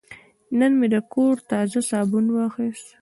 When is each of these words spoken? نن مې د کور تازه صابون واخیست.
نن 0.59 0.71
مې 0.79 0.87
د 0.93 0.95
کور 1.13 1.35
تازه 1.49 1.79
صابون 1.89 2.25
واخیست. 2.31 2.87